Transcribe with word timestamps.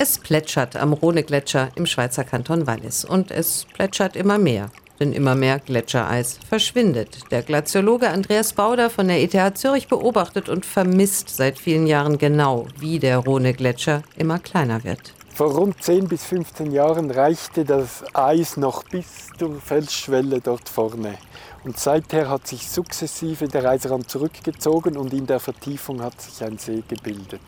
Es 0.00 0.16
plätschert 0.16 0.76
am 0.76 0.92
Rhone-Gletscher 0.92 1.70
im 1.74 1.84
Schweizer 1.84 2.22
Kanton 2.22 2.68
Wallis 2.68 3.04
und 3.04 3.32
es 3.32 3.66
plätschert 3.74 4.14
immer 4.14 4.38
mehr. 4.38 4.70
Denn 5.00 5.12
immer 5.12 5.34
mehr 5.34 5.58
Gletschereis 5.58 6.38
verschwindet. 6.48 7.18
Der 7.32 7.42
Glaziologe 7.42 8.08
Andreas 8.08 8.52
Bauder 8.52 8.90
von 8.90 9.08
der 9.08 9.20
ETH 9.20 9.58
Zürich 9.58 9.88
beobachtet 9.88 10.48
und 10.48 10.64
vermisst 10.64 11.30
seit 11.30 11.58
vielen 11.58 11.88
Jahren 11.88 12.16
genau, 12.16 12.68
wie 12.78 13.00
der 13.00 13.18
Rhone-Gletscher 13.18 14.04
immer 14.16 14.38
kleiner 14.38 14.84
wird. 14.84 15.14
Vor 15.38 15.52
rund 15.52 15.80
10 15.80 16.08
bis 16.08 16.24
15 16.24 16.72
Jahren 16.72 17.12
reichte 17.12 17.64
das 17.64 18.02
Eis 18.12 18.56
noch 18.56 18.82
bis 18.82 19.28
zur 19.38 19.60
Felsschwelle 19.60 20.40
dort 20.40 20.68
vorne. 20.68 21.14
Und 21.62 21.78
seither 21.78 22.28
hat 22.28 22.48
sich 22.48 22.68
sukzessive 22.68 23.46
der 23.46 23.64
Eisrand 23.70 24.10
zurückgezogen 24.10 24.96
und 24.96 25.12
in 25.14 25.28
der 25.28 25.38
Vertiefung 25.38 26.02
hat 26.02 26.20
sich 26.20 26.42
ein 26.42 26.58
See 26.58 26.82
gebildet. 26.88 27.40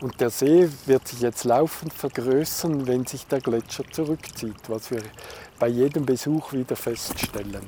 Und 0.00 0.18
der 0.22 0.30
See 0.30 0.70
wird 0.86 1.06
sich 1.06 1.20
jetzt 1.20 1.44
laufend 1.44 1.92
vergrößern, 1.92 2.86
wenn 2.86 3.04
sich 3.04 3.26
der 3.26 3.40
Gletscher 3.42 3.84
zurückzieht, 3.92 4.62
was 4.68 4.90
wir 4.90 5.02
bei 5.58 5.68
jedem 5.68 6.06
Besuch 6.06 6.54
wieder 6.54 6.76
feststellen. 6.76 7.66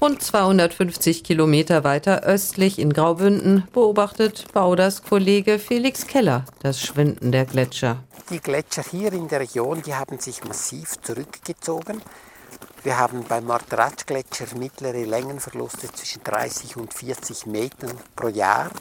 Rund 0.00 0.20
250 0.20 1.22
Kilometer 1.22 1.84
weiter 1.84 2.24
östlich 2.24 2.80
in 2.80 2.92
Graubünden 2.92 3.68
beobachtet 3.72 4.46
Bauders 4.52 5.04
Kollege 5.04 5.60
Felix 5.60 6.08
Keller 6.08 6.44
das 6.60 6.82
Schwinden 6.82 7.30
der 7.30 7.44
Gletscher. 7.44 8.02
Die 8.28 8.40
Gletscher 8.40 8.82
hier 8.82 9.12
in 9.12 9.28
der 9.28 9.38
Region, 9.38 9.82
die 9.82 9.94
haben 9.94 10.18
sich 10.18 10.42
massiv 10.42 11.00
zurückgezogen. 11.00 12.02
Wir 12.82 12.98
haben 12.98 13.22
beim 13.22 13.44
Marteratsch-Gletscher 13.44 14.46
mittlere 14.58 15.04
Längenverluste 15.04 15.92
zwischen 15.92 16.24
30 16.24 16.76
und 16.76 16.92
40 16.92 17.46
Metern 17.46 17.96
pro 18.16 18.26
Jahr 18.26 18.72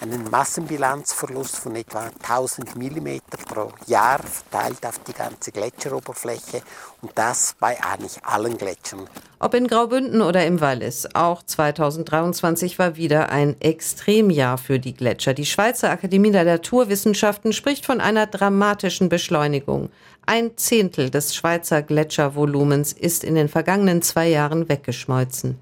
einen 0.00 0.30
Massenbilanzverlust 0.30 1.56
von 1.56 1.76
etwa 1.76 2.10
1000 2.22 2.76
mm 2.76 3.18
pro 3.48 3.72
Jahr 3.86 4.20
verteilt 4.20 4.84
auf 4.86 4.98
die 5.00 5.12
ganze 5.12 5.52
Gletscheroberfläche 5.52 6.62
und 7.02 7.12
das 7.14 7.54
bei 7.58 7.76
eigentlich 7.82 8.22
allen 8.24 8.56
Gletschern. 8.58 9.08
Ob 9.38 9.54
in 9.54 9.66
Graubünden 9.66 10.22
oder 10.22 10.46
im 10.46 10.60
Wallis, 10.60 11.06
auch 11.14 11.42
2023 11.42 12.78
war 12.78 12.96
wieder 12.96 13.30
ein 13.30 13.60
Extremjahr 13.60 14.58
für 14.58 14.78
die 14.78 14.94
Gletscher. 14.94 15.34
Die 15.34 15.46
Schweizer 15.46 15.90
Akademie 15.90 16.32
der 16.32 16.44
Naturwissenschaften 16.44 17.52
spricht 17.52 17.86
von 17.86 18.00
einer 18.00 18.26
dramatischen 18.26 19.08
Beschleunigung. 19.08 19.90
Ein 20.24 20.56
Zehntel 20.56 21.10
des 21.10 21.34
Schweizer 21.34 21.82
Gletschervolumens 21.82 22.92
ist 22.92 23.24
in 23.24 23.34
den 23.34 23.48
vergangenen 23.48 24.02
zwei 24.02 24.28
Jahren 24.28 24.68
weggeschmolzen. 24.68 25.60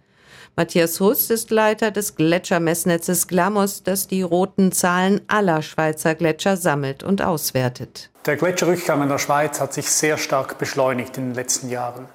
Matthias 0.56 1.00
Huss 1.00 1.30
ist 1.30 1.50
Leiter 1.50 1.90
des 1.90 2.14
Gletschermessnetzes 2.14 3.26
Glamos, 3.26 3.82
das 3.82 4.06
die 4.06 4.22
roten 4.22 4.70
Zahlen 4.70 5.20
aller 5.26 5.62
Schweizer 5.62 6.14
Gletscher 6.14 6.56
sammelt 6.56 7.02
und 7.02 7.22
auswertet. 7.22 8.10
Der 8.24 8.36
Gletscherrückgang 8.36 9.02
in 9.02 9.08
der 9.08 9.18
Schweiz 9.18 9.60
hat 9.60 9.74
sich 9.74 9.90
sehr 9.90 10.16
stark 10.16 10.56
beschleunigt 10.58 11.18
in 11.18 11.30
den 11.30 11.34
letzten 11.34 11.70
Jahren. 11.70 12.06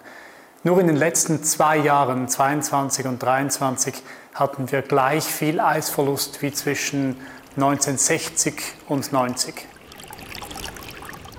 Nur 0.63 0.79
in 0.79 0.87
den 0.87 0.95
letzten 0.95 1.43
zwei 1.43 1.79
Jahren, 1.79 2.29
22 2.29 3.07
und 3.07 3.21
23, 3.21 3.95
hatten 4.33 4.71
wir 4.71 4.83
gleich 4.83 5.25
viel 5.25 5.59
Eisverlust 5.59 6.41
wie 6.41 6.53
zwischen 6.53 7.17
1960 7.57 8.53
und 8.87 9.11
90. 9.11 9.67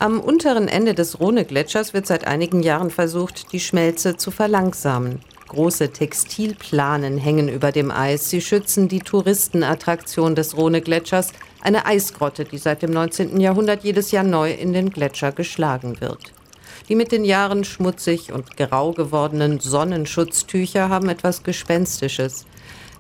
Am 0.01 0.21
unteren 0.21 0.69
Ende 0.69 0.95
des 0.95 1.19
Rhone-Gletschers 1.19 1.95
wird 1.95 2.07
seit 2.07 2.27
einigen 2.27 2.63
Jahren 2.63 2.91
versucht, 2.91 3.53
die 3.53 3.61
Schmelze 3.61 4.19
zu 4.19 4.31
verlangsamen. 4.31 5.21
Große 5.51 5.91
Textilplanen 5.91 7.19
hängen 7.19 7.49
über 7.49 7.73
dem 7.73 7.91
Eis. 7.91 8.31
Sie 8.31 8.41
schützen 8.41 8.87
die 8.87 9.01
Touristenattraktion 9.01 10.37
des 10.37 10.57
Rhone-Gletschers, 10.57 11.33
eine 11.61 11.87
Eisgrotte, 11.87 12.45
die 12.45 12.57
seit 12.57 12.83
dem 12.83 12.93
19. 12.93 13.41
Jahrhundert 13.41 13.83
jedes 13.83 14.13
Jahr 14.13 14.23
neu 14.23 14.53
in 14.53 14.73
den 14.73 14.91
Gletscher 14.91 15.33
geschlagen 15.33 16.01
wird. 16.01 16.33
Die 16.89 16.95
mit 16.95 17.11
den 17.11 17.25
Jahren 17.25 17.65
schmutzig 17.65 18.33
und 18.33 18.57
grau 18.57 18.93
gewordenen 18.93 19.59
Sonnenschutztücher 19.59 20.89
haben 20.89 21.09
etwas 21.09 21.43
Gespenstisches. 21.43 22.47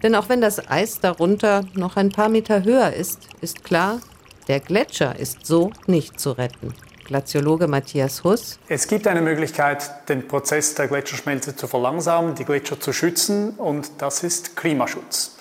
Denn 0.03 0.17
auch 0.17 0.29
wenn 0.29 0.41
das 0.41 0.69
Eis 0.69 0.99
darunter 0.99 1.65
noch 1.75 1.95
ein 1.95 2.11
paar 2.11 2.29
Meter 2.29 2.65
höher 2.65 2.93
ist, 2.93 3.29
ist 3.41 3.63
klar, 3.63 4.01
der 4.49 4.59
Gletscher 4.59 5.17
ist 5.17 5.47
so 5.47 5.71
nicht 5.87 6.19
zu 6.19 6.33
retten. 6.33 6.75
Glaziologe 7.11 7.67
Matthias 7.67 8.23
Huss. 8.23 8.61
Es 8.69 8.87
gibt 8.87 9.09
eine 9.09 9.21
Möglichkeit, 9.21 10.09
den 10.09 10.29
Prozess 10.29 10.77
der 10.77 10.87
Gletscherschmelze 10.87 11.57
zu 11.57 11.67
verlangsamen, 11.67 12.37
die 12.37 12.45
Gletscher 12.45 12.79
zu 12.79 12.93
schützen 12.93 13.55
und 13.57 13.91
das 13.99 14.23
ist 14.23 14.55
Klimaschutz. 14.55 15.37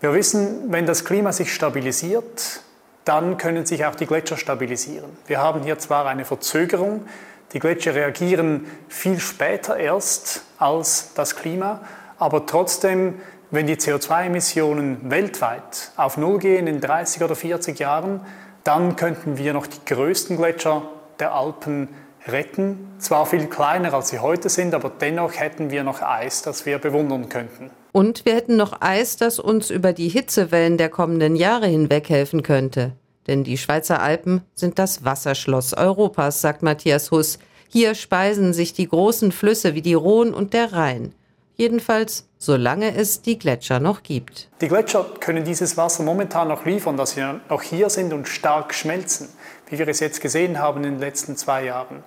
Wir 0.00 0.14
wissen, 0.14 0.72
wenn 0.72 0.86
das 0.86 1.04
Klima 1.04 1.30
sich 1.32 1.52
stabilisiert, 1.52 2.62
dann 3.04 3.36
können 3.36 3.66
sich 3.66 3.84
auch 3.84 3.94
die 3.94 4.06
Gletscher 4.06 4.38
stabilisieren. 4.38 5.10
Wir 5.26 5.38
haben 5.38 5.62
hier 5.64 5.78
zwar 5.78 6.06
eine 6.06 6.24
Verzögerung, 6.24 7.04
die 7.52 7.58
Gletscher 7.58 7.94
reagieren 7.94 8.64
viel 8.88 9.20
später 9.20 9.76
erst 9.76 10.44
als 10.56 11.12
das 11.14 11.36
Klima, 11.36 11.82
aber 12.18 12.46
trotzdem, 12.46 13.20
wenn 13.50 13.66
die 13.66 13.76
CO2-Emissionen 13.76 15.10
weltweit 15.10 15.92
auf 15.98 16.16
Null 16.16 16.38
gehen 16.38 16.66
in 16.66 16.80
30 16.80 17.22
oder 17.22 17.36
40 17.36 17.78
Jahren, 17.78 18.22
dann 18.64 18.96
könnten 18.96 19.36
wir 19.36 19.52
noch 19.52 19.66
die 19.66 19.84
größten 19.84 20.38
Gletscher 20.38 20.84
der 21.20 21.34
Alpen 21.34 21.88
retten. 22.26 22.94
Zwar 22.98 23.26
viel 23.26 23.46
kleiner, 23.46 23.92
als 23.94 24.10
sie 24.10 24.20
heute 24.20 24.48
sind, 24.48 24.74
aber 24.74 24.90
dennoch 24.90 25.34
hätten 25.34 25.70
wir 25.70 25.82
noch 25.84 26.02
Eis, 26.02 26.42
das 26.42 26.66
wir 26.66 26.78
bewundern 26.78 27.28
könnten. 27.28 27.70
Und 27.92 28.24
wir 28.24 28.34
hätten 28.34 28.56
noch 28.56 28.80
Eis, 28.80 29.16
das 29.16 29.38
uns 29.38 29.70
über 29.70 29.92
die 29.92 30.08
Hitzewellen 30.08 30.78
der 30.78 30.88
kommenden 30.88 31.36
Jahre 31.36 31.66
hinweg 31.66 32.08
helfen 32.08 32.42
könnte. 32.42 32.92
Denn 33.26 33.44
die 33.44 33.58
Schweizer 33.58 34.00
Alpen 34.02 34.42
sind 34.54 34.78
das 34.78 35.04
Wasserschloss 35.04 35.74
Europas, 35.74 36.40
sagt 36.40 36.62
Matthias 36.62 37.10
Huss. 37.10 37.38
Hier 37.68 37.94
speisen 37.94 38.52
sich 38.52 38.72
die 38.72 38.88
großen 38.88 39.32
Flüsse 39.32 39.74
wie 39.74 39.82
die 39.82 39.94
Rhone 39.94 40.34
und 40.34 40.54
der 40.54 40.72
Rhein. 40.72 41.14
Jedenfalls, 41.56 42.28
solange 42.42 42.94
es 42.94 43.22
die 43.22 43.38
Gletscher 43.38 43.78
noch 43.78 44.02
gibt. 44.02 44.48
Die 44.60 44.68
Gletscher 44.68 45.06
können 45.20 45.44
dieses 45.44 45.76
Wasser 45.76 46.02
momentan 46.02 46.48
noch 46.48 46.64
liefern, 46.64 46.96
dass 46.96 47.12
sie 47.12 47.22
noch 47.48 47.62
hier 47.62 47.88
sind 47.90 48.12
und 48.12 48.26
stark 48.26 48.74
schmelzen 48.74 49.28
wie 49.72 49.78
wir 49.78 49.88
es 49.88 50.00
jetzt 50.00 50.20
gesehen 50.20 50.58
haben 50.58 50.84
in 50.84 50.92
den 50.92 50.98
letzten 51.00 51.34
zwei 51.34 51.64
Jahren. 51.64 52.04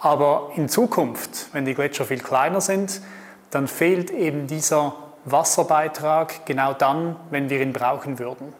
Aber 0.00 0.52
in 0.56 0.70
Zukunft, 0.70 1.48
wenn 1.52 1.66
die 1.66 1.74
Gletscher 1.74 2.06
viel 2.06 2.18
kleiner 2.18 2.62
sind, 2.62 3.02
dann 3.50 3.68
fehlt 3.68 4.10
eben 4.10 4.46
dieser 4.46 4.94
Wasserbeitrag 5.26 6.46
genau 6.46 6.72
dann, 6.72 7.16
wenn 7.30 7.50
wir 7.50 7.60
ihn 7.60 7.74
brauchen 7.74 8.18
würden. 8.18 8.54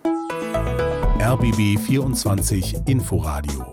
RBB 1.21 1.79
24 1.87 2.87
Inforadio 2.87 3.65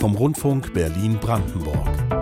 vom 0.00 0.16
Rundfunk 0.16 0.74
Berlin-Brandenburg. 0.74 2.19